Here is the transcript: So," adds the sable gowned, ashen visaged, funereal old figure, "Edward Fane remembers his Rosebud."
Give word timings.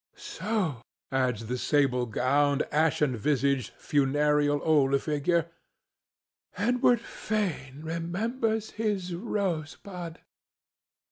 So," 0.15 0.81
adds 1.11 1.45
the 1.45 1.59
sable 1.59 2.07
gowned, 2.07 2.63
ashen 2.71 3.15
visaged, 3.15 3.69
funereal 3.77 4.59
old 4.63 4.99
figure, 4.99 5.51
"Edward 6.57 6.99
Fane 7.01 7.81
remembers 7.83 8.71
his 8.71 9.13
Rosebud." 9.13 10.17